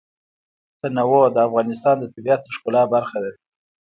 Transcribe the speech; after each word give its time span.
تنوع 0.81 1.25
د 1.31 1.37
افغانستان 1.47 1.95
د 1.99 2.03
طبیعت 2.13 2.41
د 2.43 2.47
ښکلا 2.55 2.83
برخه 2.93 3.17
ده. 3.23 3.31